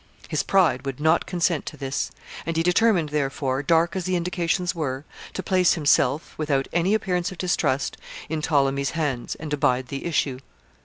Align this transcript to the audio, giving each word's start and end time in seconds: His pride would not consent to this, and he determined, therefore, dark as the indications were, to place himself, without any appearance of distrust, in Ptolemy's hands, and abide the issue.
His 0.29 0.41
pride 0.41 0.83
would 0.83 0.99
not 0.99 1.27
consent 1.27 1.67
to 1.67 1.77
this, 1.77 2.09
and 2.43 2.57
he 2.57 2.63
determined, 2.63 3.09
therefore, 3.09 3.61
dark 3.61 3.95
as 3.95 4.05
the 4.05 4.15
indications 4.15 4.73
were, 4.73 5.05
to 5.33 5.43
place 5.43 5.75
himself, 5.75 6.33
without 6.39 6.67
any 6.73 6.95
appearance 6.95 7.31
of 7.31 7.37
distrust, 7.37 7.97
in 8.27 8.41
Ptolemy's 8.41 8.89
hands, 8.97 9.35
and 9.35 9.53
abide 9.53 9.89
the 9.89 10.05
issue. 10.05 10.39